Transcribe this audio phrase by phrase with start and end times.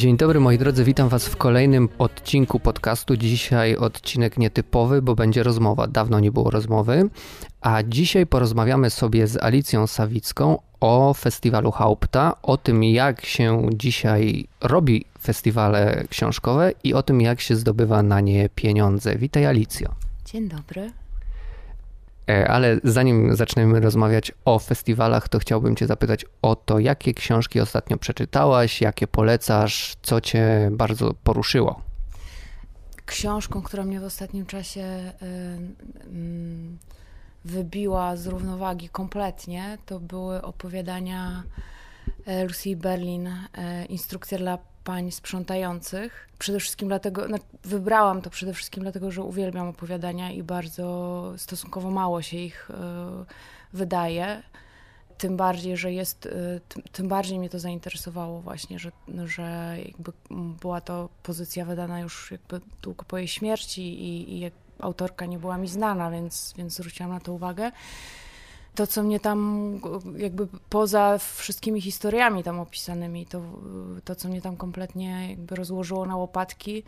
[0.00, 3.16] Dzień dobry moi drodzy, witam was w kolejnym odcinku podcastu.
[3.16, 5.86] Dzisiaj odcinek nietypowy, bo będzie rozmowa.
[5.86, 7.08] Dawno nie było rozmowy,
[7.60, 14.46] a dzisiaj porozmawiamy sobie z Alicją Sawicką o festiwalu Haupta, o tym jak się dzisiaj
[14.60, 19.16] robi festiwale książkowe i o tym jak się zdobywa na nie pieniądze.
[19.16, 19.94] Witaj Alicjo.
[20.24, 20.92] Dzień dobry.
[22.28, 27.60] E, ale zanim zaczniemy rozmawiać o festiwalach, to chciałbym Cię zapytać o to, jakie książki
[27.60, 31.80] ostatnio przeczytałaś, jakie polecasz, co Cię bardzo poruszyło.
[33.06, 35.58] Książką, która mnie w ostatnim czasie y,
[37.44, 41.42] wybiła z równowagi kompletnie, to były opowiadania
[42.26, 43.36] e, Lucy Berlin, y,
[43.88, 46.28] Instrukcja dla pań sprzątających.
[46.38, 51.90] Przede wszystkim dlatego, no, wybrałam to przede wszystkim dlatego, że uwielbiam opowiadania i bardzo stosunkowo
[51.90, 52.74] mało się ich y,
[53.72, 54.42] wydaje.
[55.18, 58.92] Tym bardziej, że jest, y, tym, tym, bardziej mnie to zainteresowało właśnie, że,
[59.24, 60.12] że jakby
[60.60, 65.58] była to pozycja wydana już jakby długo po jej śmierci i, i autorka nie była
[65.58, 67.70] mi znana, więc, więc zwróciłam na to uwagę
[68.74, 69.80] to, co mnie tam
[70.16, 73.42] jakby poza wszystkimi historiami tam opisanymi, to,
[74.04, 76.82] to co mnie tam kompletnie jakby rozłożyło na łopatki,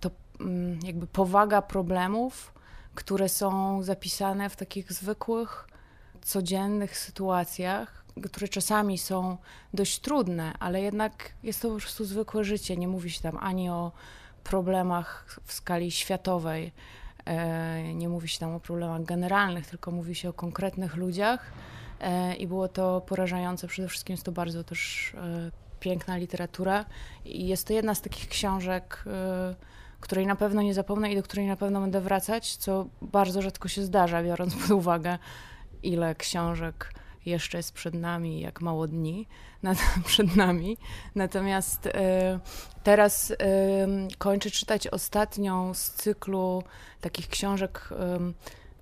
[0.00, 0.10] to
[0.40, 2.52] mm, jakby powaga problemów,
[2.94, 5.68] które są zapisane w takich zwykłych,
[6.22, 9.36] codziennych sytuacjach, które czasami są
[9.74, 12.76] dość trudne, ale jednak jest to po prostu zwykłe życie.
[12.76, 13.92] Nie mówi się tam ani o
[14.44, 16.72] problemach w skali światowej,
[17.94, 21.52] nie mówi się tam o problemach generalnych, tylko mówi się o konkretnych ludziach
[22.00, 23.66] e, i było to porażające.
[23.66, 26.84] Przede wszystkim jest to bardzo też e, piękna literatura
[27.24, 29.04] i jest to jedna z takich książek,
[30.00, 33.68] której na pewno nie zapomnę i do której na pewno będę wracać, co bardzo rzadko
[33.68, 35.18] się zdarza, biorąc pod uwagę,
[35.82, 36.92] ile książek
[37.26, 39.26] jeszcze jest przed nami, jak mało dni
[39.62, 40.76] nad, przed nami.
[41.14, 41.90] Natomiast y,
[42.82, 43.36] teraz y,
[44.18, 46.62] kończę czytać ostatnią z cyklu
[47.00, 47.96] takich książek y,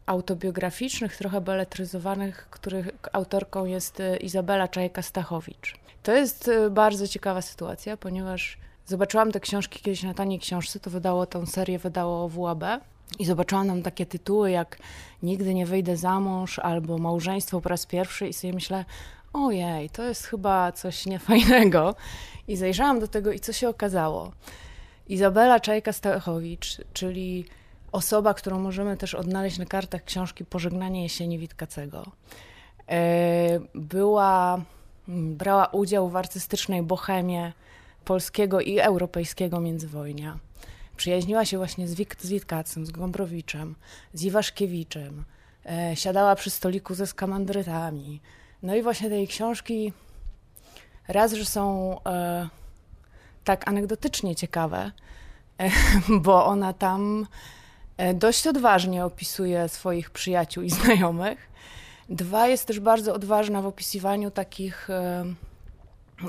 [0.06, 5.74] autobiograficznych, trochę beletryzowanych, których autorką jest Izabela Czajka-Stachowicz.
[6.02, 11.26] To jest bardzo ciekawa sytuacja, ponieważ zobaczyłam te książki kiedyś na taniej książce, to wydało
[11.26, 12.64] tą serię, wydało WAB
[13.18, 14.78] i zobaczyłam tam takie tytuły jak
[15.22, 18.84] Nigdy nie wyjdę za mąż albo Małżeństwo po raz pierwszy i sobie myślę,
[19.32, 21.94] ojej, to jest chyba coś niefajnego.
[22.48, 24.32] I zajrzałam do tego i co się okazało?
[25.08, 27.44] Izabela Czajka-Stachowicz, czyli
[27.92, 32.04] osoba, którą możemy też odnaleźć na kartach książki Pożegnanie jesieni Witkacego,
[32.88, 34.62] e, była,
[35.08, 37.52] brała udział w artystycznej bohemie
[38.04, 40.38] polskiego i europejskiego międzywojnia
[40.96, 43.74] Przyjaźniła się właśnie z, Wik z Witkacem, z Gąbrowiczem,
[44.14, 45.24] z Iwaszkiewiczem.
[45.66, 48.20] E, siadała przy stoliku ze skamandrytami.
[48.62, 49.92] No i właśnie tej książki
[51.08, 52.48] raz, że są e,
[53.44, 54.92] tak anegdotycznie ciekawe,
[55.60, 55.70] e,
[56.24, 57.26] bo ona tam
[57.96, 61.54] e, dość odważnie opisuje swoich przyjaciół i znajomych.
[62.08, 65.24] Dwa, jest też bardzo odważna w opisywaniu takich e,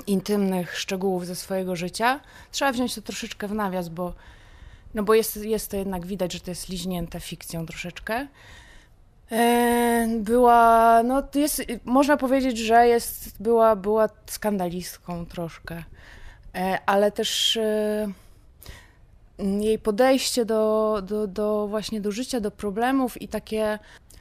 [0.06, 2.20] intymnych szczegółów ze swojego życia.
[2.52, 4.14] Trzeba wziąć to troszeczkę w nawias, bo
[4.96, 8.26] no bo jest, jest to jednak widać, że to jest liźnięte fikcją troszeczkę.
[9.30, 15.82] E, była, no jest, można powiedzieć, że jest, była, była skandalistką troszkę,
[16.54, 18.08] e, ale też e,
[19.38, 23.78] jej podejście do, do, do właśnie do życia, do problemów i takie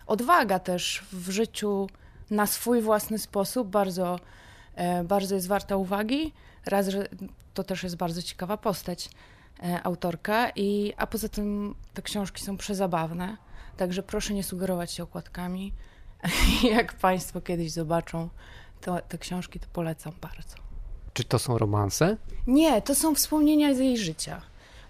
[0.08, 1.88] odwaga też w życiu
[2.30, 4.20] na swój własny sposób bardzo,
[5.04, 6.34] bardzo jest warta uwagi.
[6.66, 7.08] Raz, że
[7.54, 9.10] to też jest bardzo ciekawa postać.
[9.64, 13.38] E, autorka, i, a poza tym te książki są przezabawne,
[13.78, 15.74] także proszę nie sugerować się okładkami.
[16.78, 18.30] Jak Państwo kiedyś zobaczą
[18.82, 20.56] to, te książki, to polecam bardzo.
[21.14, 22.18] Czy to są romanse?
[22.48, 24.42] Nie, to są wspomnienia z jej życia.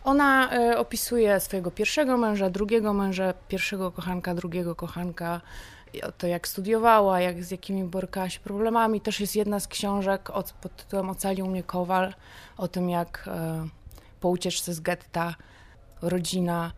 [0.04, 5.42] Ona y, opisuje swojego pierwszego męża, drugiego męża, pierwszego kochanka, drugiego kochanka,
[6.18, 9.02] to jak studiowała, jak z jakimi borykała się problemami.
[9.02, 12.14] Też jest jedna z książek od, pod tytułem Ocalił mnie Kowal,
[12.58, 13.30] o tym jak
[13.68, 13.85] y,
[14.26, 15.36] po ucieczce z getta
[16.02, 16.72] rodzina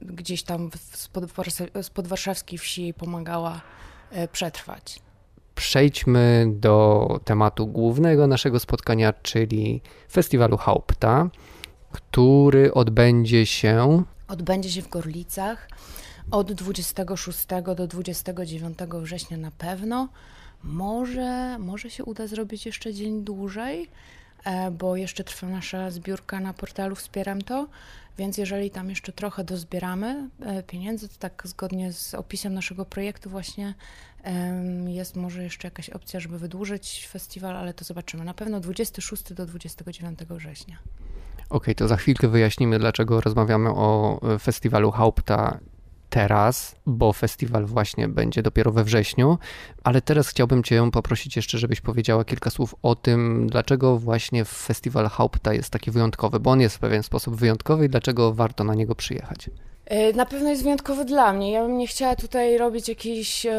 [0.00, 1.24] gdzieś tam spod,
[1.82, 3.60] spod warszawskiej wsi pomagała
[4.10, 5.00] e, przetrwać.
[5.54, 11.28] Przejdźmy do tematu głównego naszego spotkania, czyli festiwalu Haupta,
[11.92, 14.04] który odbędzie się.
[14.28, 15.68] Odbędzie się w Gorlicach
[16.30, 17.46] od 26
[17.76, 20.08] do 29 września na pewno.
[20.62, 23.88] Może, może się uda zrobić jeszcze dzień dłużej,
[24.72, 27.68] bo jeszcze trwa nasza zbiórka na portalu Wspieram to,
[28.18, 33.30] więc jeżeli tam jeszcze trochę dozbieramy e, pieniędzy, to tak zgodnie z opisem naszego projektu
[33.30, 33.74] właśnie
[34.86, 38.24] jest może jeszcze jakaś opcja, żeby wydłużyć festiwal, ale to zobaczymy.
[38.24, 40.78] Na pewno 26 do 29 września.
[41.36, 45.58] Okej, okay, to za chwilkę wyjaśnimy, dlaczego rozmawiamy o e, festiwalu Haupta
[46.10, 49.38] teraz, bo festiwal właśnie będzie dopiero we wrześniu,
[49.84, 55.08] ale teraz chciałbym Cię poprosić jeszcze, żebyś powiedziała kilka słów o tym, dlaczego właśnie festiwal
[55.08, 58.74] Haupta jest taki wyjątkowy, bo on jest w pewien sposób wyjątkowy i dlaczego warto na
[58.74, 59.50] niego przyjechać.
[59.90, 61.52] E, na pewno jest wyjątkowy dla mnie.
[61.52, 63.46] Ja bym nie chciała tutaj robić jakiejś.
[63.46, 63.50] E,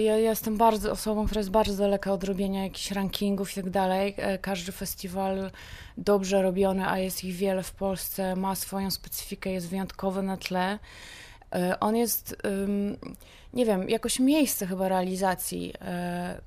[0.00, 3.70] ja, ja jestem bardzo osobą, która jest bardzo daleka od robienia jakichś rankingów i tak
[3.70, 4.14] dalej.
[4.16, 5.50] E, każdy festiwal
[5.98, 10.78] dobrze robiony, a jest ich wiele w Polsce, ma swoją specyfikę, jest wyjątkowy na tle.
[11.80, 12.36] On jest,
[13.52, 15.74] nie wiem, jakoś miejsce chyba realizacji,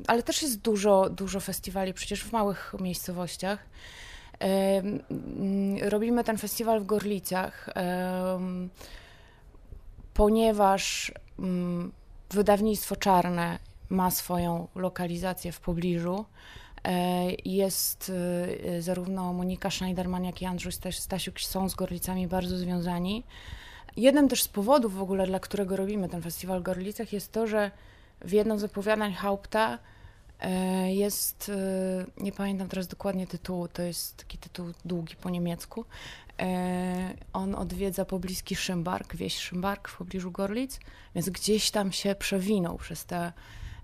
[0.07, 3.65] ale też jest dużo, dużo festiwali przecież w małych miejscowościach.
[5.81, 7.69] Robimy ten festiwal w Gorlicach
[10.13, 11.12] ponieważ
[12.30, 13.59] wydawnictwo czarne
[13.89, 16.25] ma swoją lokalizację w pobliżu.
[16.83, 18.12] E, jest
[18.65, 23.24] e, zarówno Monika Schneiderman, jak i Andrzej Stasiuk są z Gorlicami bardzo związani.
[23.97, 27.47] Jednym też z powodów w ogóle, dla którego robimy ten festiwal w Gorlicach jest to,
[27.47, 27.71] że
[28.21, 29.79] w jednym z opowiadań Haupta
[30.39, 31.51] e, jest,
[32.17, 35.85] nie pamiętam teraz dokładnie tytułu, to jest taki tytuł długi po niemiecku,
[36.41, 40.79] E, on odwiedza pobliski Szymbark, wieś Szymbark w pobliżu Gorlic,
[41.15, 43.33] więc gdzieś tam się przewinął przez te,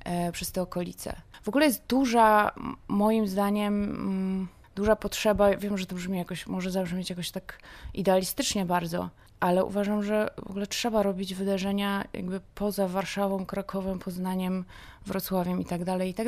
[0.06, 1.16] e, przez te okolice.
[1.44, 2.52] W ogóle jest duża,
[2.88, 7.60] moim zdaniem, duża potrzeba, wiem, że to brzmi jakoś, może zabrzmieć jakoś tak
[7.94, 14.66] idealistycznie bardzo, ale uważam, że w ogóle trzeba robić wydarzenia jakby poza Warszawą, Krakowem, Poznaniem,
[15.06, 16.28] Wrocławiem i tak dalej, i tak.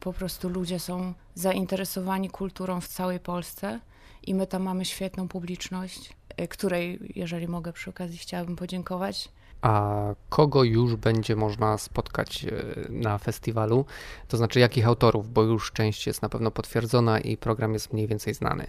[0.00, 3.80] Po prostu ludzie są zainteresowani kulturą w całej Polsce
[4.26, 9.28] i my tam mamy świetną publiczność, y, której, jeżeli mogę przy okazji, chciałabym podziękować.
[9.62, 9.92] A
[10.28, 13.84] kogo już będzie można spotkać y, na festiwalu?
[14.28, 18.06] To znaczy, jakich autorów, bo już część jest na pewno potwierdzona i program jest mniej
[18.06, 18.66] więcej znany.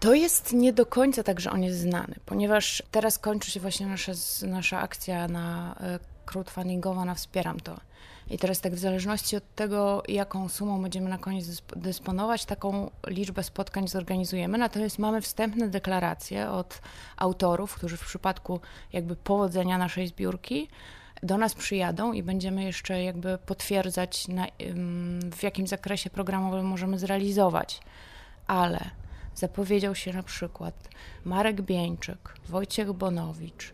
[0.00, 3.86] To jest nie do końca tak, że on jest znany, ponieważ teraz kończy się właśnie
[3.86, 4.12] nasza,
[4.46, 7.80] nasza akcja na y, crowdfundingowa na Wspieram to.
[8.30, 13.42] I teraz tak w zależności od tego, jaką sumą będziemy na koniec dysponować, taką liczbę
[13.42, 14.58] spotkań zorganizujemy.
[14.58, 16.80] Natomiast mamy wstępne deklaracje od
[17.16, 18.60] autorów, którzy w przypadku
[18.92, 20.68] jakby powodzenia naszej zbiórki
[21.22, 24.46] do nas przyjadą i będziemy jeszcze jakby potwierdzać, na,
[25.36, 27.80] w jakim zakresie programowym możemy zrealizować.
[28.46, 28.90] Ale
[29.34, 30.88] zapowiedział się na przykład
[31.24, 33.72] Marek Bieńczyk, Wojciech Bonowicz,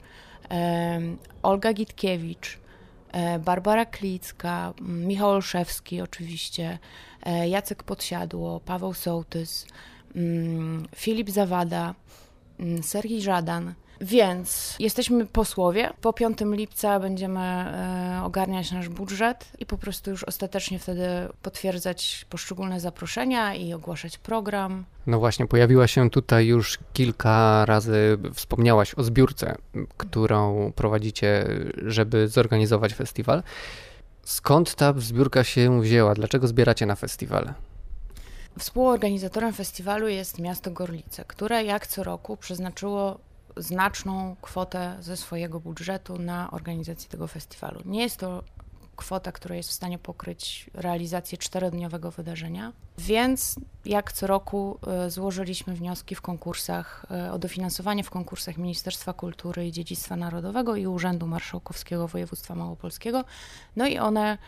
[1.43, 2.59] Olga Gitkiewicz,
[3.13, 6.79] E, Barbara Klicka, Michał Olszewski oczywiście,
[7.23, 9.67] e, Jacek Podsiadło, Paweł Sołtys,
[10.97, 11.95] Filip Zawada,
[12.83, 13.75] Serhii Żadan.
[14.01, 15.91] Więc jesteśmy posłowie.
[16.01, 21.09] Po 5 lipca będziemy e, ogarniać nasz budżet i po prostu już ostatecznie wtedy
[21.43, 24.85] potwierdzać poszczególne zaproszenia i ogłaszać program.
[25.07, 29.57] No właśnie, pojawiła się tutaj już kilka razy, wspomniałaś o zbiórce,
[29.97, 31.47] którą prowadzicie,
[31.87, 33.43] żeby zorganizować festiwal.
[34.25, 36.15] Skąd ta zbiórka się wzięła?
[36.15, 37.55] Dlaczego zbieracie na festiwal?
[38.59, 43.19] Współorganizatorem festiwalu jest miasto Gorlice, które jak co roku przeznaczyło
[43.57, 47.81] znaczną kwotę ze swojego budżetu na organizację tego festiwalu.
[47.85, 48.43] Nie jest to
[49.01, 55.75] kwota, która jest w stanie pokryć realizację czterodniowego wydarzenia, więc jak co roku e, złożyliśmy
[55.75, 61.27] wnioski w konkursach e, o dofinansowanie w konkursach Ministerstwa Kultury i Dziedzictwa Narodowego i Urzędu
[61.27, 63.25] Marszałkowskiego Województwa Małopolskiego.
[63.77, 64.39] No i one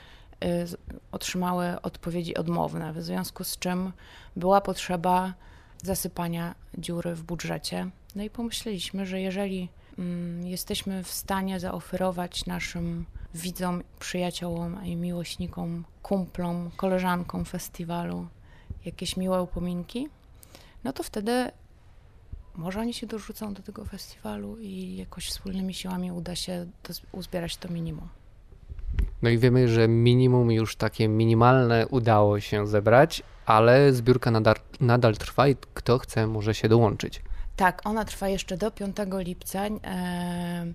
[0.43, 0.67] e,
[1.12, 3.93] otrzymały odpowiedzi odmowne, w związku z czym
[4.37, 5.35] była potrzeba
[5.83, 7.91] zasypania dziury w budżecie.
[8.17, 15.85] No i pomyśleliśmy, że jeżeli mm, jesteśmy w stanie zaoferować naszym widzom, przyjaciołom i miłośnikom,
[16.03, 18.27] kumplom, koleżankom festiwalu
[18.85, 20.09] jakieś miłe upominki,
[20.85, 21.51] no to wtedy
[22.55, 26.67] może oni się dorzucą do tego festiwalu i jakoś wspólnymi siłami uda się
[27.12, 28.09] uzbierać to minimum.
[29.23, 35.17] No i wiemy, że minimum już takie minimalne udało się zebrać, ale zbiórka nadal, nadal
[35.17, 37.23] trwa i kto chce, może się dołączyć.
[37.57, 39.65] Tak, ona trwa jeszcze do 5 lipca.
[39.67, 40.73] E,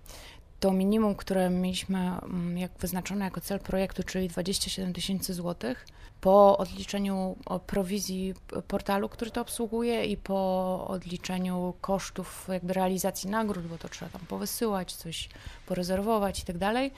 [0.60, 5.86] to minimum, które mieliśmy mm, jak wyznaczone jako cel projektu, czyli 27 tysięcy złotych,
[6.22, 7.36] po odliczeniu
[7.68, 8.34] prowizji
[8.68, 14.22] portalu, który to obsługuje i po odliczeniu kosztów jakby realizacji nagród, bo to trzeba tam
[14.22, 15.30] powysyłać, coś
[15.66, 16.92] porezerwować i tak dalej,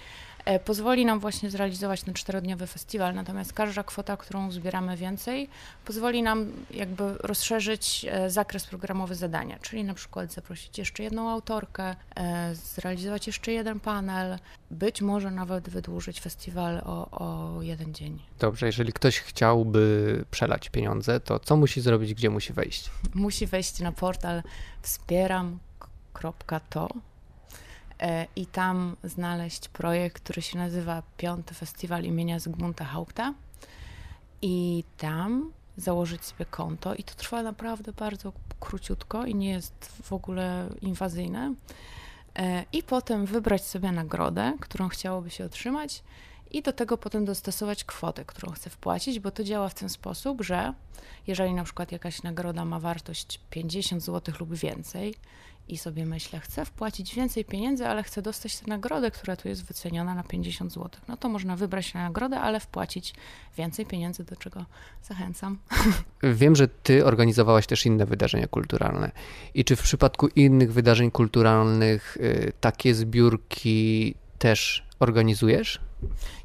[0.66, 3.16] pozwoli nam właśnie zrealizować ten czterodniowy festiwal.
[3.16, 5.50] Natomiast każda kwota, którą zbieramy więcej,
[5.86, 11.96] pozwoli nam jakby rozszerzyć e, zakres programowy zadania, czyli na przykład zaprosić jeszcze jedną autorkę,
[12.16, 14.40] e, zrealizować jeszcze jeden panel,
[14.72, 18.20] być może nawet wydłużyć festiwal o, o jeden dzień.
[18.40, 22.92] Dobrze, jeżeli ktoś chciałby przelać pieniądze, to co musi zrobić, gdzie musi wejść?
[23.14, 24.44] Musi wejść na portal
[24.82, 27.09] wspieram.to e,
[28.36, 33.34] i tam znaleźć projekt, który się nazywa Piąty Festiwal imienia Zygmunta Haupta
[34.42, 36.96] i tam założyć sobie konto.
[36.96, 41.54] I to trwa naprawdę bardzo króciutko i nie jest w ogóle inwazyjne.
[42.36, 46.04] E, I potem wybrać sobie nagrodę, którą chciałoby się otrzymać.
[46.52, 50.42] I do tego potem dostosować kwotę, którą chce wpłacić, bo to działa w ten sposób,
[50.42, 50.74] że
[51.28, 55.16] jeżeli na przykład jakaś nagroda ma wartość 50 zł lub więcej
[55.70, 59.66] i sobie myślę, chcę wpłacić więcej pieniędzy, ale chcę dostać tę nagrodę, która tu jest
[59.66, 63.14] wyceniona na 50 zł, no to można wybrać na nagrodę, ale wpłacić
[63.58, 64.66] więcej pieniędzy, do czego
[65.04, 65.58] zachęcam.
[66.24, 69.12] Wiem, że ty organizowałaś też inne wydarzenia kulturalne.
[69.54, 75.80] I czy w przypadku innych wydarzeń kulturalnych y, takie zbiórki też organizujesz?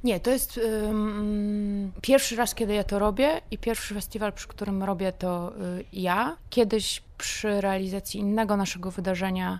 [0.04, 4.82] Nie, to jest um, pierwszy raz, kiedy ja to robię i pierwszy festiwal, przy którym
[4.82, 6.36] robię to y, ja.
[6.50, 9.58] Kiedyś przy realizacji innego naszego wydarzenia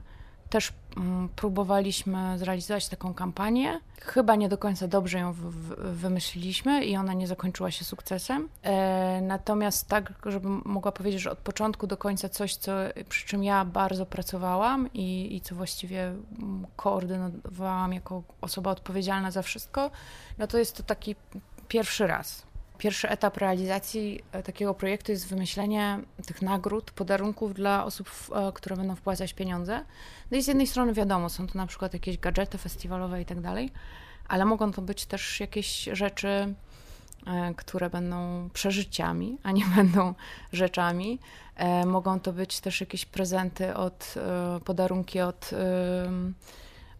[0.54, 3.80] też mm, próbowaliśmy zrealizować taką kampanię.
[4.00, 5.34] Chyba nie do końca dobrze ją
[5.78, 8.49] wymyśliliśmy i ona nie zakończyła się sukcesem.
[8.62, 12.73] E, natomiast tak, żebym mogła powiedzieć, że od początku do końca coś, co,
[13.08, 19.42] przy czym ja bardzo pracowałam i, i co właściwie mm, koordynowałam jako osoba odpowiedzialna za
[19.42, 19.90] wszystko,
[20.38, 21.16] no to jest to taki
[21.68, 22.46] pierwszy raz.
[22.78, 28.76] Pierwszy etap realizacji e, takiego projektu jest wymyślenie tych nagród, podarunków dla osób, e, które
[28.76, 29.84] będą wpłacać pieniądze.
[30.30, 33.40] No i z jednej strony wiadomo, są to na przykład jakieś gadżety festiwalowe i tak
[33.40, 33.70] dalej,
[34.28, 36.54] ale mogą to być też jakieś rzeczy,
[37.26, 40.14] e, które będą przeżyciami, a nie będą
[40.52, 41.18] rzeczami.
[41.86, 44.14] Mogą to być też jakieś prezenty od,
[44.64, 45.50] podarunki od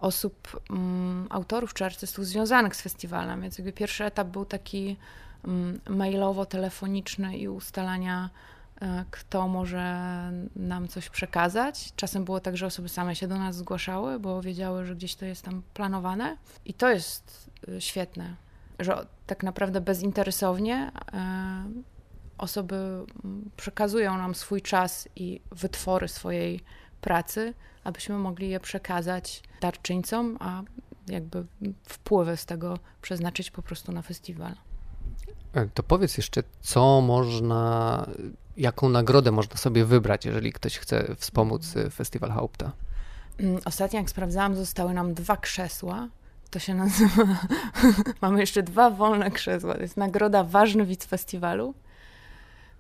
[0.05, 3.43] osób, mm, autorów czy artystów związanych z festiwalem.
[3.43, 4.97] Więc jakby pierwszy etap był taki
[5.45, 8.31] Mm, mailowo-telefoniczne i ustalania,
[8.81, 9.97] e, kto może
[10.57, 11.93] nam coś przekazać.
[11.97, 15.25] Czasem było tak, że osoby same się do nas zgłaszały, bo wiedziały, że gdzieś to
[15.25, 16.37] jest tam planowane.
[16.65, 18.37] I to jest e, świetne,
[18.79, 21.65] że tak naprawdę bezinteresownie e,
[22.39, 26.61] osoby mm, przekazują nam swój czas i wytwory swojej
[27.01, 30.63] pracy, abyśmy mogli je przekazać darczyńcom, a
[31.09, 31.47] jakby
[31.85, 34.55] wpływy z tego przeznaczyć po prostu na festiwal.
[35.55, 38.07] E, to powiedz jeszcze, co można,
[38.57, 42.73] jaką nagrodę można sobie wybrać, jeżeli ktoś chce wspomóc e, Festiwal Haupta?
[43.39, 46.09] Mm, ostatnio, jak sprawdzałam, zostały nam dwa krzesła.
[46.51, 47.25] To się nazywa.
[48.23, 49.75] Mamy jeszcze dwa wolne krzesła.
[49.75, 51.75] To jest nagroda Ważny Widz Festiwalu.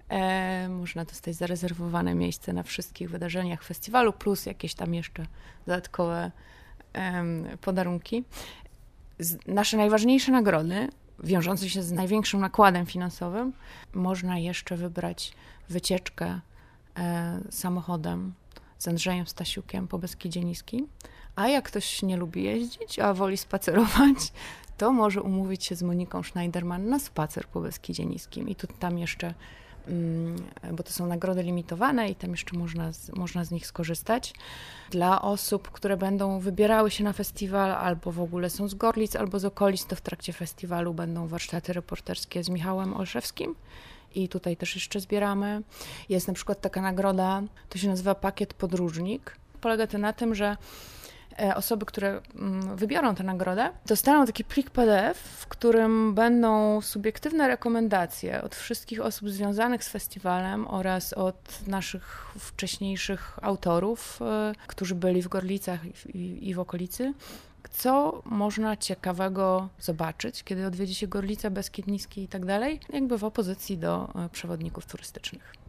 [0.09, 5.27] E, można dostać zarezerwowane miejsce na wszystkich wydarzeniach festiwalu, plus jakieś tam jeszcze
[5.67, 6.31] dodatkowe
[6.93, 7.25] e,
[7.61, 8.25] podarunki.
[9.19, 10.89] Z, nasze najważniejsze nagrody
[11.23, 13.53] wiążący się z największym nakładem finansowym,
[13.95, 15.33] można jeszcze wybrać
[15.69, 16.41] wycieczkę
[16.97, 18.35] e, samochodem
[18.79, 20.89] z Andrzejem Stasiukiem po Beskidzie Niskim.
[21.37, 24.33] A jak ktoś nie lubi jeździć, a woli spacerować,
[24.79, 28.49] to może umówić się z Moniką Schneiderman na spacer po Beskidzie Niskim.
[28.49, 29.35] I tu tam jeszcze
[30.73, 34.35] bo to są nagrody limitowane i tam jeszcze można z, można z nich skorzystać.
[34.91, 39.39] Dla osób, które będą wybierały się na festiwal albo w ogóle są z Gorlic albo
[39.39, 43.55] z okolic, to w trakcie festiwalu będą warsztaty reporterskie z Michałem Olszewskim
[44.15, 45.63] i tutaj też jeszcze zbieramy.
[46.09, 49.37] Jest na przykład taka nagroda, to się nazywa Pakiet Podróżnik.
[49.61, 50.57] Polega to na tym, że
[51.55, 58.43] osoby, które mm, wybiorą tę nagrodę, dostaną taki plik PDF, w którym będą subiektywne rekomendacje
[58.43, 65.29] od wszystkich osób związanych z festiwalem oraz od naszych wcześniejszych autorów, e, którzy byli w
[65.29, 65.81] Gorlicach
[66.15, 67.15] i w okolicy,
[67.71, 73.25] co można ciekawego zobaczyć, kiedy odwiedzi się Gorlice, Beskid Niski i tak dalej, jakby w
[73.25, 75.64] opozycji do e, przewodników turystycznych.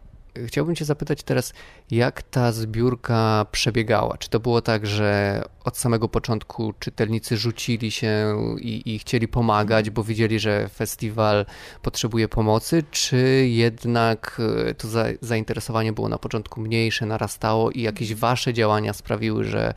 [0.47, 1.53] Chciałbym Cię zapytać teraz,
[1.91, 4.17] jak ta zbiórka przebiegała?
[4.17, 9.89] Czy to było tak, że od samego początku czytelnicy rzucili się i, i, chcieli pomagać,
[9.89, 11.45] bo widzieli, że festiwal
[11.81, 18.15] potrzebuje pomocy, czy jednak e, to za, zainteresowanie było na początku mniejsze, narastało i jakieś
[18.15, 19.73] Wasze działania sprawiły, że,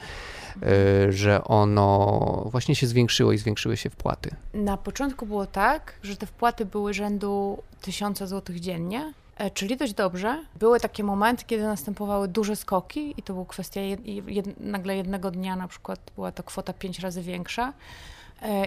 [0.62, 4.30] e, że ono właśnie się zwiększyło i zwiększyły się wpłaty?
[4.54, 9.12] Na początku było tak, że te wpłaty były rzędu tysiąca złotych dziennie
[9.54, 10.44] czyli dość dobrze.
[10.58, 15.30] Były takie momenty, kiedy następowały duże skoki i to była kwestia jed, jed, nagle jednego
[15.30, 17.72] dnia na przykład była to kwota pięć razy większa.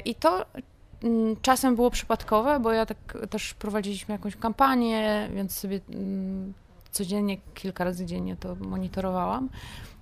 [0.06, 0.46] I to
[1.04, 6.54] mm, czasem było przypadkowe, bo ja tak też prowadziliśmy jakąś kampanię, więc sobie mm,
[6.92, 9.50] codziennie, kilka razy dziennie to monitorowałam.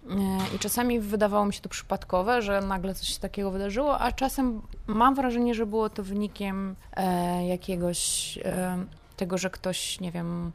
[0.09, 4.61] E, I czasami wydawało mi się to przypadkowe, że nagle coś takiego wydarzyło, a czasem
[4.87, 8.85] mam wrażenie, że było to wynikiem e, jakiegoś e,
[9.19, 10.51] tego, że ktoś, nie wiem,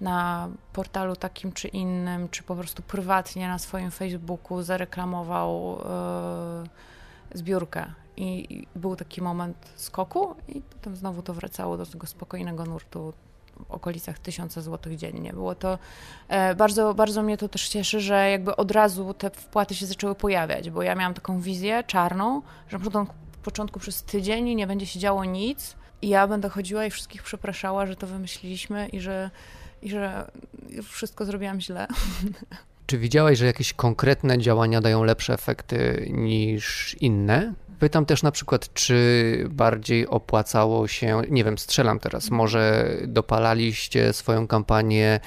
[0.00, 5.78] na portalu takim czy innym, czy po prostu prywatnie na swoim Facebooku zareklamował
[7.34, 7.86] zbiórkę.
[8.16, 13.12] I był taki moment skoku, i potem znowu to wracało do tego spokojnego nurtu
[13.68, 15.32] w okolicach tysiąca złotych dziennie.
[15.32, 15.78] Było to
[16.28, 20.14] e, bardzo, bardzo mnie to też cieszy, że jakby od razu te wpłaty się zaczęły
[20.14, 24.86] pojawiać, bo ja miałam taką wizję czarną, że na początku, początku przez tydzień nie będzie
[24.86, 29.30] się działo nic i ja będę chodziła i wszystkich przepraszała, że to wymyśliliśmy i że,
[29.82, 30.30] i że
[30.82, 31.86] wszystko zrobiłam źle.
[32.86, 37.52] Czy widziałaś, że jakieś konkretne działania dają lepsze efekty niż inne?
[37.78, 44.46] Pytam też na przykład, czy bardziej opłacało się, nie wiem, strzelam teraz, może dopalaliście swoją
[44.46, 45.20] kampanię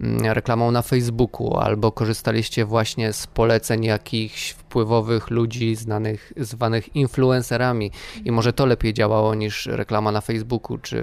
[0.00, 7.90] mm, reklamą na Facebooku, albo korzystaliście właśnie z poleceń jakichś wpływowych ludzi znanych, zwanych influencerami
[8.24, 11.02] i może to lepiej działało niż reklama na Facebooku, czy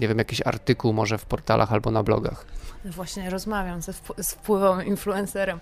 [0.00, 2.46] nie wiem, jakiś artykuł może w portalach albo na blogach.
[2.84, 3.92] Właśnie rozmawiam ze,
[4.22, 5.60] z wpływowym influencerem.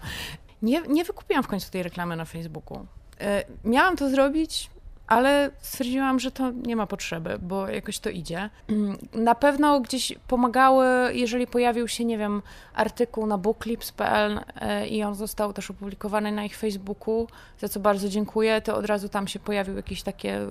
[0.62, 2.87] Nie, nie wykupiłam w końcu tej reklamy na Facebooku.
[3.20, 4.70] E, miałam to zrobić,
[5.11, 8.50] ale stwierdziłam, że to nie ma potrzeby, bo jakoś to idzie.
[9.14, 12.43] Na pewno gdzieś pomagały, jeżeli pojawił się, nie wiem,
[12.75, 17.26] artykuł na booklips.pl e, i on został też opublikowany na ich Facebooku,
[17.59, 20.49] za co bardzo dziękuję, to od razu tam się pojawiły jakieś takie e,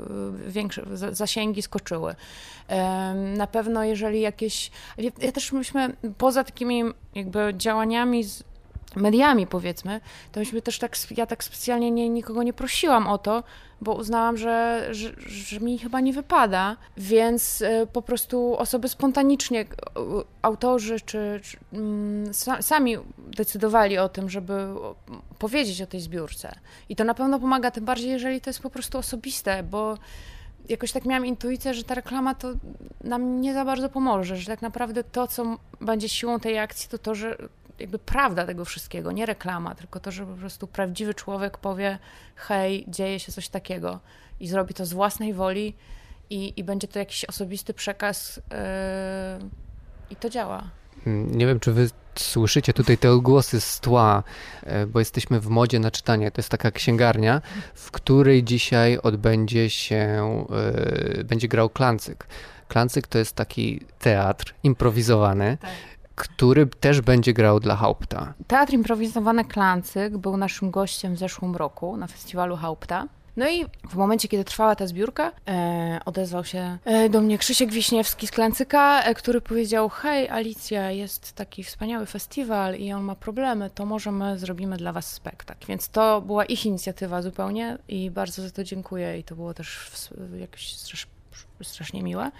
[0.48, 2.16] większe zasięgi, skoczyły.
[3.38, 4.72] Na pewno jeżeli jakieś...
[4.98, 6.84] Ja też myśmy poza takimi
[7.16, 8.24] jakby działaniami
[8.96, 13.44] mediami, powiedzmy, to myśmy też tak, ja tak specjalnie nie, nikogo nie prosiłam o to,
[13.82, 19.66] bo uznałam, że, że, że mi chyba nie wypada, więc e, po prostu osoby spontanicznie,
[20.42, 24.68] autorzy czy, czy mm, sami decydowali o tym, żeby
[25.40, 26.56] powiedzieć o tej zbiórce.
[26.90, 29.98] I to na pewno pomaga, tym bardziej, jeżeli to jest po prostu osobiste, bo
[30.70, 32.48] jakoś tak miałam intuicję, że ta reklama to
[33.04, 36.98] nam nie za bardzo pomoże, że tak naprawdę to, co będzie siłą tej akcji, to
[36.98, 37.38] to, że
[37.80, 42.00] jakby prawda tego wszystkiego, nie reklama, tylko to, że po prostu prawdziwy człowiek powie:
[42.36, 44.00] hej, dzieje się coś takiego
[44.40, 45.76] i zrobi to z własnej woli
[46.30, 49.50] i, i będzie to jakiś osobisty przekaz yy,
[50.10, 50.70] i to działa.
[51.06, 54.24] Nie wiem, czy wy słyszycie tutaj te odgłosy z tła,
[54.66, 56.32] yy, bo jesteśmy w modzie na czytanie.
[56.32, 57.42] To jest taka księgarnia,
[57.74, 60.46] w której dzisiaj odbędzie się,
[61.18, 62.28] yy, będzie grał Klancyk.
[62.68, 65.70] Klancyk to jest taki teatr improwizowany, tak
[66.20, 68.34] który też będzie grał dla Haupta.
[68.48, 73.08] Teatr improwizowany Klancyk był naszym gościem w zeszłym roku na festiwalu Haupta.
[73.38, 77.72] No i w momencie, kiedy trwała ta zbiórka, e, odezwał się e, do mnie Krzysiek
[77.72, 83.16] Wiśniewski z Klancyka, e, który powiedział: Hej, Alicja, jest taki wspaniały festiwal i on ma
[83.16, 85.68] problemy, to może my zrobimy dla was spektakl.
[85.68, 89.90] Więc to była ich inicjatywa zupełnie i bardzo za to dziękuję i to było też
[90.40, 90.76] jakoś
[91.68, 92.32] strasznie miłe.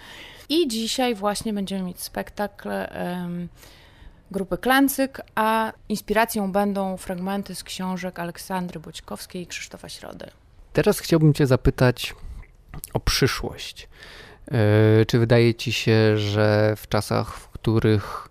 [0.50, 3.50] I dzisiaj właśnie będziemy mieć spektakl um,
[4.32, 10.26] grupy Klancyk, a inspiracją będą fragmenty z książek Aleksandry Boćkowskiej i Krzysztofa Środy.
[10.74, 12.16] Teraz chciałbym Cię zapytać
[12.94, 13.90] o przyszłość.
[14.52, 18.30] Yy, czy wydaje Ci się, że w czasach, w których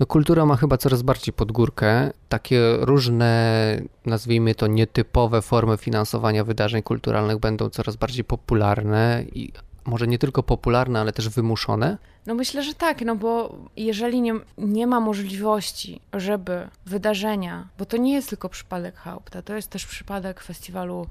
[0.00, 6.44] no, kultura ma chyba coraz bardziej pod górkę, takie różne, nazwijmy to nietypowe formy finansowania
[6.44, 9.52] wydarzeń kulturalnych będą coraz bardziej popularne i
[9.84, 11.98] może nie tylko popularne, ale też wymuszone?
[12.26, 17.96] No myślę, że tak, no bo jeżeli nie, nie ma możliwości, żeby wydarzenia, bo to
[17.96, 21.06] nie jest tylko przypadek Haupta, to jest też przypadek festiwalu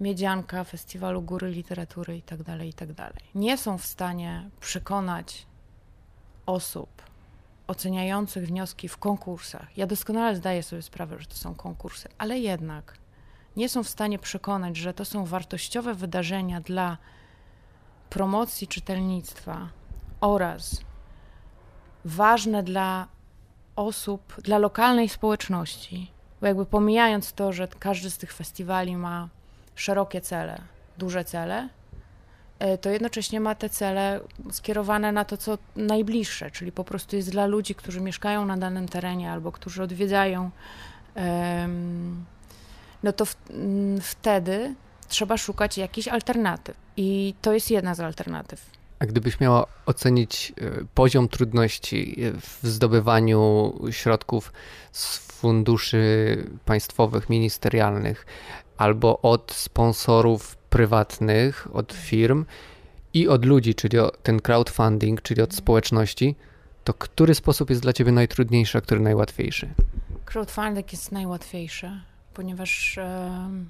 [0.00, 3.18] Miedzianka, festiwalu Góry Literatury i tak dalej, i tak dalej.
[3.34, 5.46] Nie są w stanie przekonać
[6.46, 6.88] osób
[7.66, 9.78] oceniających wnioski w konkursach.
[9.78, 12.98] Ja doskonale zdaję sobie sprawę, że to są konkursy, ale jednak
[13.56, 16.98] nie są w stanie przekonać, że to są wartościowe wydarzenia dla
[18.10, 19.68] promocji czytelnictwa
[20.20, 20.80] oraz
[22.04, 23.06] ważne dla
[23.76, 29.28] osób, dla lokalnej społeczności, bo jakby pomijając to, że każdy z tych festiwali ma
[29.74, 30.62] szerokie cele,
[30.98, 31.68] duże cele,
[32.58, 37.30] e, to jednocześnie ma te cele skierowane na to, co najbliższe, czyli po prostu jest
[37.30, 40.50] dla ludzi, którzy mieszkają na danym terenie albo którzy odwiedzają.
[43.02, 43.36] No to w,
[44.00, 44.74] wtedy
[45.08, 46.76] trzeba szukać jakichś alternatyw.
[46.96, 48.70] I to jest jedna z alternatyw.
[48.98, 54.52] A gdybyś miała ocenić e, poziom trudności w zdobywaniu środków
[54.92, 58.26] z funduszy państwowych, ministerialnych
[58.76, 62.44] albo od sponsorów prywatnych, od firm
[63.14, 66.36] i od ludzi, czyli ten crowdfunding, czyli od społeczności,
[66.84, 69.68] to który sposób jest dla ciebie najtrudniejszy, a który najłatwiejszy?
[70.24, 71.90] Crowdfunding jest najłatwiejszy,
[72.34, 73.66] ponieważ yy,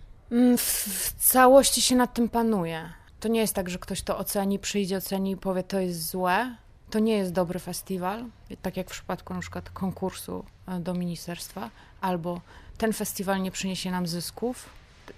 [0.58, 2.92] w całości się nad tym panuje.
[3.20, 6.56] To nie jest tak, że ktoś to oceni, przyjdzie, oceni i powie, to jest złe.
[6.90, 8.24] To nie jest dobry festiwal,
[8.62, 12.40] tak jak w przypadku na przykład konkursu e, do ministerstwa, albo
[12.78, 14.68] ten festiwal nie przyniesie nam zysków,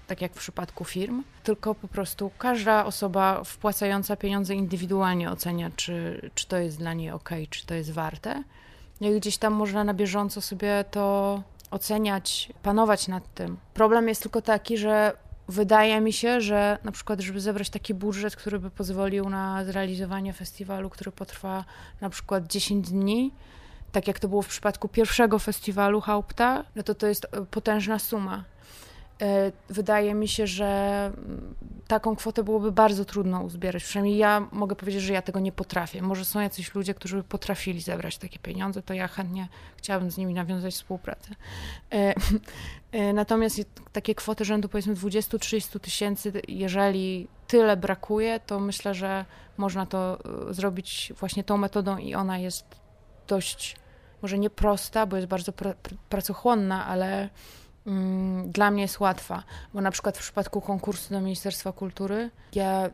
[0.07, 6.31] tak jak w przypadku firm, tylko po prostu każda osoba wpłacająca pieniądze indywidualnie ocenia, czy,
[6.35, 8.42] czy to jest dla niej ok, czy to jest warte.
[9.01, 13.57] I gdzieś tam można na bieżąco sobie to oceniać, panować nad tym.
[13.74, 15.12] Problem jest tylko taki, że
[15.48, 20.33] wydaje mi się, że na przykład, żeby zebrać taki budżet, który by pozwolił na zrealizowanie
[20.33, 21.64] festiwalu, który potrwa
[22.00, 23.33] na przykład 10 dni,
[23.92, 27.98] tak jak to było w przypadku pierwszego festiwalu Haupta, no to to jest e, potężna
[27.98, 28.44] suma.
[29.22, 30.66] E, wydaje mi się, że
[31.16, 31.54] mm,
[31.88, 33.85] taką kwotę byłoby bardzo trudno uzbierać.
[33.85, 36.02] Przynajmniej ja mogę powiedzieć, że ja tego nie potrafię.
[36.02, 40.16] Może są jacyś ludzie, którzy by potrafili zebrać takie pieniądze, to ja chętnie chciałabym z
[40.16, 41.35] nimi nawiązać współpracę.
[41.92, 42.14] E,
[42.92, 43.61] e, natomiast
[43.92, 49.24] takie kwoty rzędu powiedzmy 20-30 tysięcy, jeżeli tyle brakuje, to myślę, że
[49.57, 50.18] można to
[50.50, 52.64] zrobić właśnie tą metodą i ona jest
[53.26, 53.76] dość,
[54.22, 55.76] może nie prosta, bo jest bardzo pr
[56.09, 57.28] pracochłonna, ale
[58.44, 59.42] dla mnie jest łatwa,
[59.74, 62.90] bo na przykład w przypadku konkursu do Ministerstwa Kultury ja,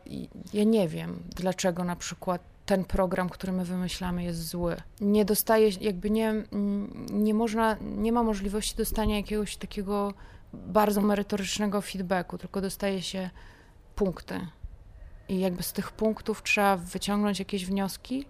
[0.53, 4.75] ja nie wiem, dlaczego na przykład ten program, który my wymyślamy, jest zły.
[5.01, 10.13] Nie dostaje, jakby nie, mm, nie można, nie ma możliwości dostania jakiegoś takiego
[10.53, 13.29] bardzo merytorycznego feedbacku, tylko dostaje się
[13.95, 14.47] punkty.
[15.29, 18.25] I jakby z tych punktów trzeba wyciągnąć jakieś wnioski.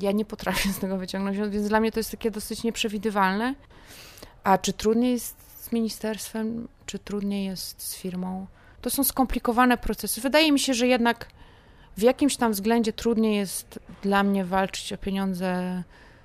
[0.00, 3.54] Ja nie potrafię z tego wyciągnąć, więc dla mnie to jest takie dosyć nieprzewidywalne.
[4.44, 8.46] A czy trudniej jest z ministerstwem, czy trudniej jest z firmą?
[8.80, 10.20] To są skomplikowane procesy.
[10.20, 11.28] Wydaje mi się, że jednak
[11.96, 15.82] w jakimś tam względzie trudniej jest dla mnie walczyć o pieniądze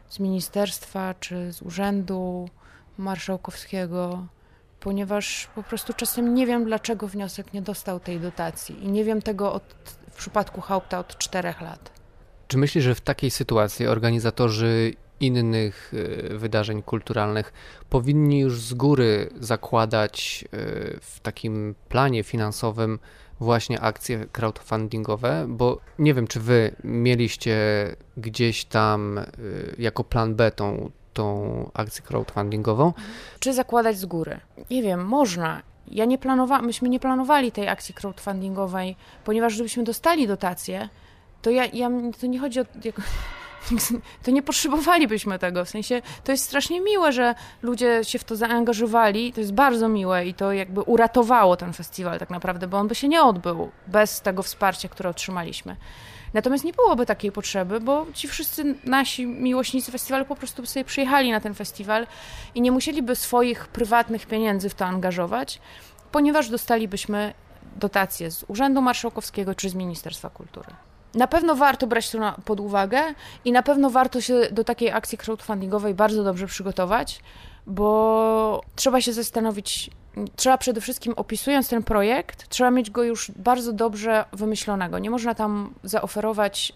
[0.09, 2.49] z ministerstwa czy z urzędu
[2.97, 4.27] marszałkowskiego,
[4.79, 9.21] ponieważ po prostu czasem nie wiem, dlaczego wniosek nie dostał tej dotacji i nie wiem
[9.21, 9.63] tego od,
[10.11, 11.91] w przypadku Haupta od czterech lat.
[12.47, 15.93] Czy myślisz, że w takiej sytuacji organizatorzy innych
[16.31, 17.53] e, wydarzeń kulturalnych
[17.89, 20.57] powinni już z góry zakładać e,
[21.01, 22.99] w takim planie finansowym
[23.39, 27.57] właśnie akcje crowdfundingowe, bo nie wiem, czy wy mieliście
[28.17, 29.23] gdzieś tam e,
[29.77, 32.93] jako plan B tą, tą akcję crowdfundingową?
[33.39, 34.39] Czy zakładać z góry?
[34.69, 35.61] Nie wiem, można.
[35.87, 40.89] Ja nie planowałam, myśmy nie planowali tej akcji crowdfundingowej, ponieważ gdybyśmy dostali dotację,
[41.41, 41.89] to ja, ja
[42.21, 42.65] to nie chodzi o
[44.23, 45.65] to nie potrzebowalibyśmy tego.
[45.65, 49.33] W sensie to jest strasznie miłe, że ludzie się w to zaangażowali.
[49.33, 52.95] To jest bardzo miłe i to jakby uratowało ten festiwal tak naprawdę, bo on by
[52.95, 55.75] się nie odbył bez tego wsparcia, które otrzymaliśmy.
[56.33, 60.83] Natomiast nie byłoby takiej potrzeby, bo ci wszyscy nasi miłośnicy festiwalu po prostu by sobie
[60.85, 62.07] przyjechali na ten festiwal
[62.55, 65.61] i nie musieliby swoich prywatnych pieniędzy w to angażować,
[66.11, 67.33] ponieważ dostalibyśmy
[67.75, 70.86] dotacje z Urzędu Marszałkowskiego czy z Ministerstwa Kultury.
[71.13, 73.01] Na pewno warto brać to pod uwagę
[73.45, 77.21] i na pewno warto się do takiej akcji crowdfundingowej bardzo dobrze przygotować,
[77.67, 79.89] bo trzeba się zastanowić,
[80.35, 84.99] trzeba przede wszystkim opisując ten projekt, trzeba mieć go już bardzo dobrze wymyślonego.
[84.99, 86.73] Nie można tam zaoferować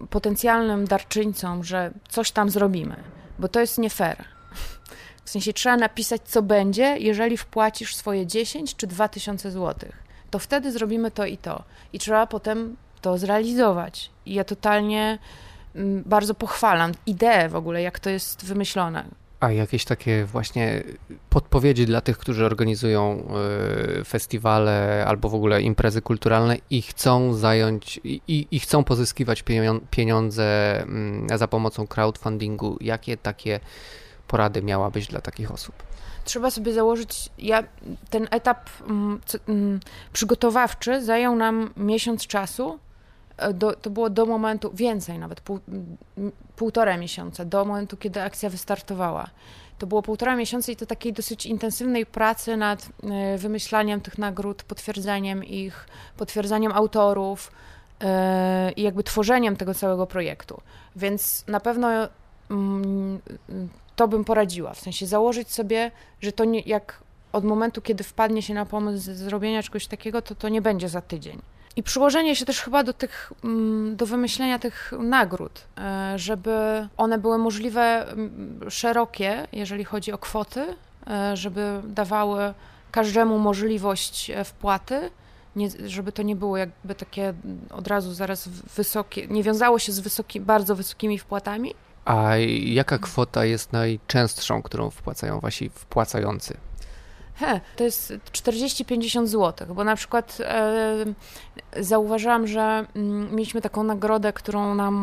[0.00, 2.96] y, potencjalnym darczyńcom, że coś tam zrobimy,
[3.38, 4.24] bo to jest nie fair.
[5.24, 10.72] W sensie trzeba napisać, co będzie, jeżeli wpłacisz swoje 10 czy 2000 złotych to wtedy
[10.72, 11.62] zrobimy to i to.
[11.92, 14.10] I trzeba potem to zrealizować.
[14.26, 15.18] I ja totalnie
[15.74, 19.04] mm, bardzo pochwalam ideę w ogóle, jak to jest wymyślone.
[19.40, 20.82] A jakieś takie właśnie
[21.30, 23.28] podpowiedzi dla tych, którzy organizują
[24.00, 29.44] y, festiwale albo w ogóle imprezy kulturalne i chcą zająć i, i chcą pozyskiwać
[29.90, 32.76] pieniądze mm, za pomocą crowdfundingu.
[32.80, 33.60] Jakie takie
[34.28, 35.74] porady miałabyś dla takich osób?
[36.24, 37.62] Trzeba sobie założyć, ja,
[38.10, 39.80] ten etap mm, mm,
[40.12, 42.78] przygotowawczy zajął nam miesiąc czasu,
[43.36, 45.60] e, do, to było do momentu, więcej nawet, pół,
[46.56, 49.30] półtora miesiąca, do momentu, kiedy akcja wystartowała.
[49.78, 54.62] To było półtora miesiąca i to takiej dosyć intensywnej pracy nad e, wymyślaniem tych nagród,
[54.62, 57.52] potwierdzeniem ich, potwierdzeniem autorów
[58.00, 60.60] e, i jakby tworzeniem tego całego projektu.
[60.96, 61.88] Więc na pewno
[62.50, 63.20] mm,
[64.00, 64.74] to bym poradziła.
[64.74, 69.12] W sensie założyć sobie, że to nie, jak od momentu, kiedy wpadnie się na pomysł
[69.12, 71.42] zrobienia czegoś takiego, to to nie będzie za tydzień.
[71.76, 77.18] I przyłożenie się też chyba do tych, mm, do wymyślenia tych nagród, e, żeby one
[77.18, 80.66] były możliwe mm, szerokie, jeżeli chodzi o kwoty,
[81.06, 82.54] e, żeby dawały
[82.90, 85.10] każdemu możliwość e, wpłaty,
[85.56, 87.34] nie, żeby to nie było jakby takie
[87.70, 91.74] od razu zaraz wysokie, nie wiązało się z wysoki, bardzo wysokimi wpłatami.
[92.10, 96.56] A jaka kwota jest najczęstszą, którą wpłacają wasi wpłacający?
[97.34, 101.04] He, to jest 40-50 zł, bo na przykład e,
[101.76, 104.96] zauważyłam, że mm, mieliśmy taką nagrodę, którą nam,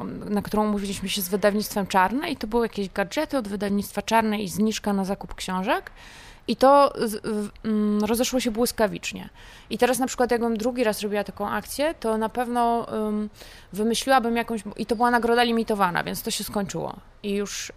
[0.00, 4.02] mm, na którą umówiliśmy się z wydawnictwem Czarne i to były jakieś gadżety od wydawnictwa
[4.02, 5.90] Czarne i zniżka na zakup książek.
[6.48, 6.92] I to
[7.64, 9.28] mm, rozeszło się błyskawicznie.
[9.70, 12.86] I teraz na przykład jakbym drugi raz robiła taką akcję, to na pewno
[13.72, 16.96] wymyśliłabym jakąś, i to była nagroda limitowana, więc to się skończyło.
[17.22, 17.72] I już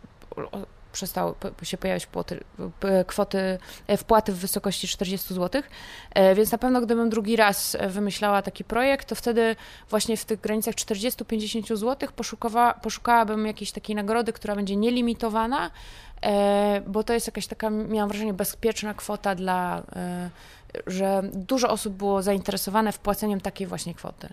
[0.93, 2.43] przestały się pojawiać płoty,
[3.07, 5.61] kwoty, e, wpłaty w wysokości 40 zł,
[6.11, 9.55] e, więc na pewno gdybym drugi raz e, wymyślała taki projekt, to wtedy
[9.89, 15.71] właśnie w tych granicach 40-50 zł poszukawa, poszukałabym jakiejś takiej nagrody, która będzie nielimitowana,
[16.87, 19.83] bo to jest jakaś taka, miałam wrażenie, bezpieczna kwota dla,
[20.87, 24.29] że dużo osób było zainteresowane wpłaceniem takiej właśnie kwoty.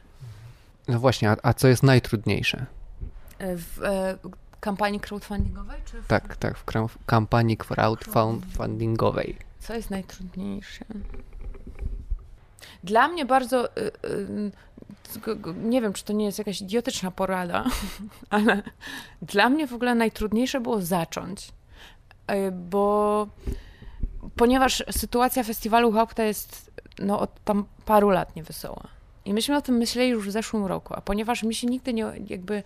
[0.88, 2.66] No właśnie, a, a co jest najtrudniejsze?
[3.40, 3.80] W,
[4.60, 5.80] kampanii crowdfundingowej?
[5.84, 6.06] Czy w...
[6.06, 6.64] Tak, tak, w
[7.06, 9.36] kampanii crowdfundingowej.
[9.60, 10.84] Co jest najtrudniejsze?
[12.84, 13.68] Dla mnie bardzo.
[15.62, 17.64] Nie wiem, czy to nie jest jakaś idiotyczna porada,
[18.30, 18.62] ale
[19.22, 21.52] dla mnie w ogóle najtrudniejsze było zacząć.
[22.34, 23.26] Y, bo
[24.36, 28.88] ponieważ sytuacja festiwalu Haupta jest no, od tam paru lat niewesoła.
[29.24, 32.12] I myśmy o tym myśleli już w zeszłym roku, a ponieważ mi się nigdy nie,
[32.28, 32.62] jakby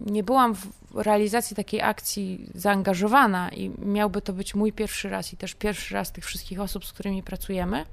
[0.00, 5.36] nie byłam w realizacji takiej akcji zaangażowana i miałby to być mój pierwszy raz i
[5.36, 7.84] też pierwszy raz tych wszystkich osób, z którymi pracujemy,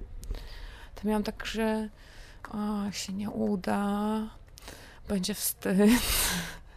[0.96, 1.90] to miałam tak, że
[2.52, 4.22] o, się nie uda,
[5.08, 5.90] będzie wstyd,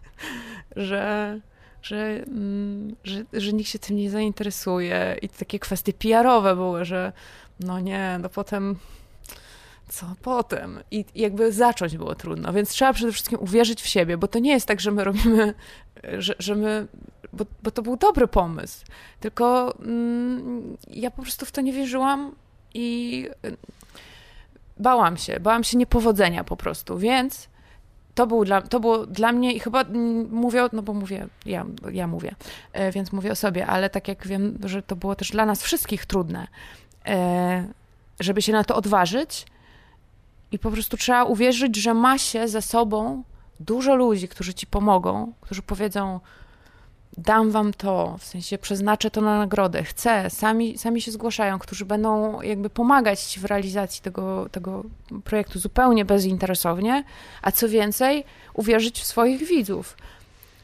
[0.76, 1.40] że,
[1.84, 7.12] że, mm, że, że nikt się tym nie zainteresuje i takie kwestie PR-owe były, że
[7.60, 8.76] no nie, no potem
[9.88, 10.80] co potem?
[10.90, 14.50] I jakby zacząć było trudno, więc trzeba przede wszystkim uwierzyć w siebie, bo to nie
[14.50, 15.54] jest tak, że my robimy,
[16.18, 16.86] że, że my,
[17.32, 18.84] bo, bo to był dobry pomysł,
[19.20, 22.34] tylko mm, ja po prostu w to nie wierzyłam
[22.74, 23.56] i y,
[24.76, 27.48] bałam się, bałam się niepowodzenia po prostu, więc
[28.14, 29.84] to, był dla, to było dla mnie i chyba
[30.30, 32.34] mówię, no bo mówię, ja, ja mówię,
[32.72, 35.62] e, więc mówię o sobie, ale tak jak wiem, że to było też dla nas
[35.62, 36.46] wszystkich trudne,
[37.06, 37.68] e,
[38.20, 39.46] żeby się na to odważyć,
[40.54, 43.22] i po prostu trzeba uwierzyć, że ma się ze sobą
[43.60, 46.20] dużo ludzi, którzy ci pomogą, którzy powiedzą:
[47.16, 51.84] Dam wam to, w sensie przeznaczę to na nagrodę, chcę, sami, sami się zgłaszają, którzy
[51.84, 54.84] będą jakby pomagać w realizacji tego, tego
[55.24, 57.04] projektu zupełnie bezinteresownie,
[57.42, 58.24] a co więcej,
[58.54, 59.96] uwierzyć w swoich widzów,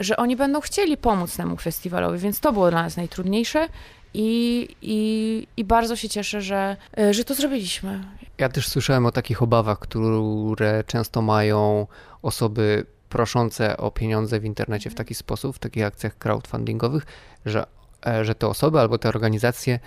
[0.00, 3.68] że oni będą chcieli pomóc temu festiwalowi, więc to było dla nas najtrudniejsze
[4.14, 8.04] i, i, i bardzo się cieszę, że, e, że to zrobiliśmy.
[8.38, 11.86] Ja też słyszałem o takich obawach, które często mają
[12.22, 17.06] osoby proszące o pieniądze w internecie w taki sposób, w takich akcjach crowdfundingowych,
[17.46, 17.66] że,
[18.06, 19.78] e, że te osoby albo te organizacje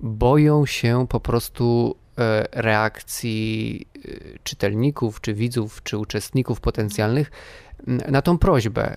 [0.00, 3.86] boją się po prostu e, reakcji
[4.42, 7.30] czytelników, czy widzów, czy uczestników potencjalnych
[7.86, 8.96] na tą prośbę.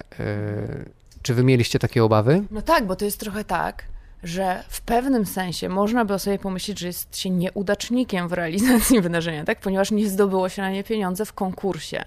[1.21, 2.43] Czy wy mieliście takie obawy?
[2.51, 3.83] No tak, bo to jest trochę tak,
[4.23, 9.45] że w pewnym sensie można by sobie pomyśleć, że jest się nieudacznikiem w realizacji wydarzenia,
[9.45, 9.59] tak?
[9.59, 12.05] ponieważ nie zdobyło się na nie pieniądze w konkursie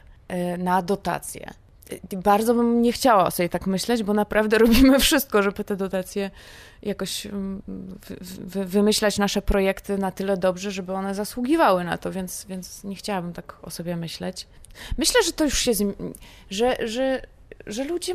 [0.59, 1.51] na dotacje.
[1.93, 6.31] Y, bardzo bym nie chciała sobie tak myśleć, bo naprawdę robimy wszystko, żeby te dotacje
[6.83, 7.63] jakoś mm,
[8.67, 13.33] wymyślać nasze projekty na tyle dobrze, żeby one zasługiwały na to, więc, więc nie chciałabym
[13.33, 14.47] tak o sobie myśleć.
[14.99, 15.73] Myślę, że to już się,
[16.51, 17.23] że, że
[17.67, 18.15] że ludzie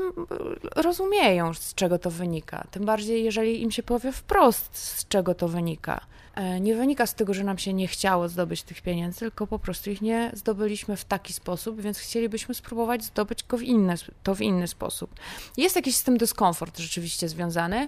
[0.75, 2.67] rozumieją, z czego to wynika.
[2.71, 6.01] Tym bardziej, jeżeli im się powie wprost, z czego to wynika.
[6.35, 9.59] E, nie wynika z tego, że nam się nie chciało zdobyć tych pieniędzy, tylko po
[9.59, 14.35] prostu ich nie zdobyliśmy w taki sposób, więc chcielibyśmy spróbować zdobyć go w inny, to
[14.35, 15.15] w inny sposób.
[15.57, 17.87] Jest jakiś z tym dyskomfort rzeczywiście związany,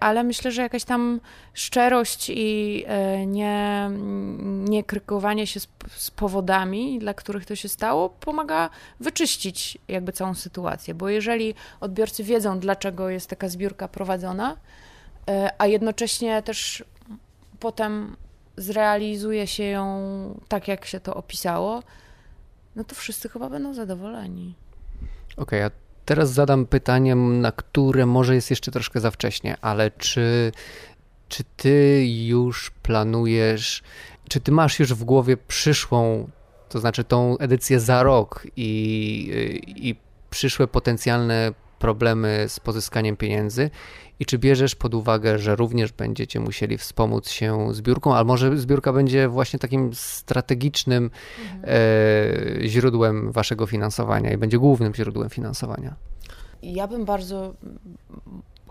[0.00, 1.20] ale myślę, że jakaś tam
[1.54, 2.84] szczerość i
[3.22, 3.90] y, nie,
[4.44, 8.70] nie krykowanie się z, z, powodami, dla których to się stało, pomaga
[9.00, 15.66] wyczyścić jakby całą sytuację, bo jeżeli odbiorcy wiedzą, dlaczego jest taka zbiórka prowadzona, y, a
[15.66, 16.84] jednocześnie też
[17.60, 18.16] potem
[18.56, 21.82] zrealizuje się ją tak, jak się to opisało,
[22.76, 24.54] no to wszyscy chyba będą zadowoleni.
[25.36, 29.90] Okej, okay, a Teraz zadam pytanie, na które może jest jeszcze troszkę za wcześnie, ale
[29.90, 30.52] czy,
[31.28, 33.82] czy ty już planujesz,
[34.28, 36.30] czy ty masz już w głowie przyszłą,
[36.68, 39.96] to znaczy tą edycję za rok i, i
[40.30, 43.70] przyszłe potencjalne problemy z pozyskaniem pieniędzy
[44.20, 48.92] i czy bierzesz pod uwagę, że również będziecie musieli wspomóc się zbiórką, a może zbiórka
[48.92, 51.10] będzie właśnie takim strategicznym
[51.42, 51.62] mhm.
[51.64, 55.94] e, źródłem waszego finansowania i będzie głównym źródłem finansowania?
[56.62, 57.54] Ja bym bardzo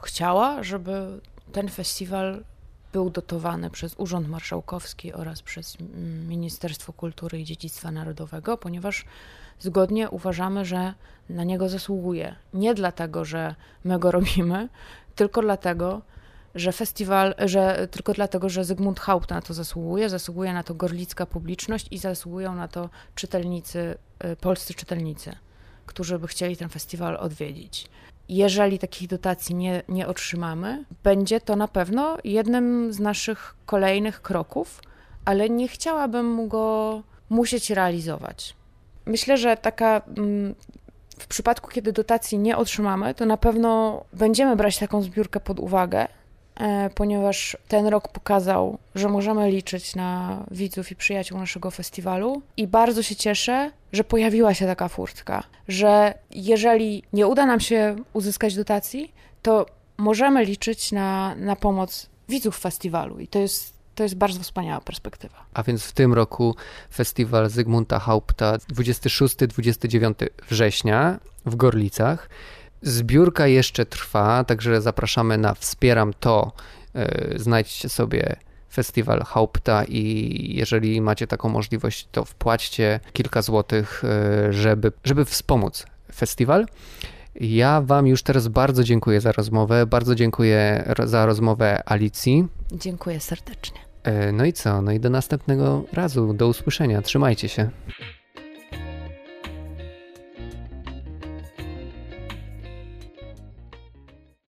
[0.04, 1.19] chciała, żeby
[1.52, 2.43] ten festiwal
[2.93, 5.78] był dotowany przez Urząd Marszałkowski oraz przez
[6.28, 9.06] Ministerstwo Kultury i Dziedzictwa Narodowego, ponieważ
[9.62, 10.93] zgodnie uważamy, że
[11.30, 12.36] na niego zasługuje.
[12.54, 14.69] Nie dlatego, że my go robimy,
[15.15, 16.02] tylko dlatego,
[16.56, 21.26] że festiwal, że tylko dlatego, że Zygmunt Haupt na to zasługuje, zasługuje na to gorlicka
[21.26, 25.36] publiczność i zasługują na to czytelnicy, y, polscy czytelnicy,
[25.86, 27.88] którzy by chcieli ten festiwal odwiedzić.
[28.30, 34.82] Jeżeli takich dotacji nie, nie otrzymamy, będzie to na pewno jednym z naszych kolejnych kroków,
[35.26, 38.56] ale nie chciałabym go musieć realizować.
[39.06, 40.56] Myślę, że taka mm,
[41.20, 46.08] w przypadku, kiedy dotacji nie otrzymamy, to na pewno będziemy brać taką zbiórkę pod uwagę,
[46.56, 52.42] e, ponieważ ten rok pokazał, że możemy liczyć na widzów i przyjaciół naszego festiwalu.
[52.58, 57.96] I bardzo się cieszę, że pojawiła się taka furtka, że jeżeli nie uda nam się
[58.14, 59.66] uzyskać dotacji, to
[59.98, 63.20] możemy liczyć na, na pomoc widzów festiwalu.
[63.20, 65.45] I to jest to jest bardzo wspaniała perspektywa.
[65.54, 66.56] A więc w tym roku
[66.93, 70.13] festiwal Zygmunta Haupta 26-29
[70.49, 72.30] września w Gorlicach.
[72.82, 76.51] Zbiórka jeszcze trwa, także zapraszamy na Wspieram to.
[76.95, 78.36] E, znajdźcie sobie
[78.73, 85.86] festiwal Haupta i jeżeli macie taką możliwość, to wpłaćcie kilka złotych, e, żeby, żeby wspomóc
[86.15, 86.65] festiwal.
[87.36, 89.86] Ja Wam już teraz bardzo dziękuję za rozmowę.
[89.86, 92.48] Bardzo dziękuję za rozmowę Alicji.
[92.72, 93.80] Dziękuję serdecznie.
[94.04, 94.82] E, no i co?
[94.82, 96.34] No i do następnego razu.
[96.34, 97.02] Do usłyszenia.
[97.02, 97.70] Trzymajcie się.